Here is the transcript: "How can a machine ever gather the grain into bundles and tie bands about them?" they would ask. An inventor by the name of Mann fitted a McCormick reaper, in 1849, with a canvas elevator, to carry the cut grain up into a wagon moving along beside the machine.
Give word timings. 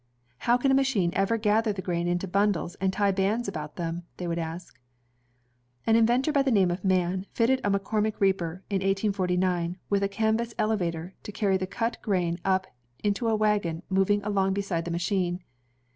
"How 0.49 0.57
can 0.57 0.71
a 0.71 0.73
machine 0.73 1.11
ever 1.13 1.37
gather 1.37 1.71
the 1.71 1.81
grain 1.83 2.07
into 2.07 2.27
bundles 2.27 2.73
and 2.81 2.91
tie 2.91 3.11
bands 3.11 3.47
about 3.47 3.75
them?" 3.75 4.01
they 4.17 4.25
would 4.25 4.39
ask. 4.39 4.79
An 5.85 5.95
inventor 5.95 6.31
by 6.31 6.41
the 6.41 6.49
name 6.49 6.71
of 6.71 6.83
Mann 6.83 7.27
fitted 7.33 7.61
a 7.63 7.69
McCormick 7.69 8.19
reaper, 8.19 8.63
in 8.67 8.77
1849, 8.77 9.77
with 9.91 10.01
a 10.01 10.09
canvas 10.09 10.55
elevator, 10.57 11.13
to 11.21 11.31
carry 11.31 11.57
the 11.57 11.67
cut 11.67 12.01
grain 12.01 12.39
up 12.43 12.65
into 13.03 13.27
a 13.27 13.35
wagon 13.35 13.83
moving 13.89 14.23
along 14.23 14.53
beside 14.55 14.85
the 14.85 14.89
machine. 14.89 15.43